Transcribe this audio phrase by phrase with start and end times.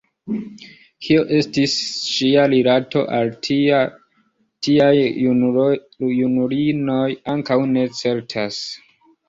[1.07, 1.75] Kio estis
[2.13, 4.89] ŝia rilato al tiaj
[5.27, 7.07] junulinoj,
[7.39, 8.63] ankaŭ ne certas.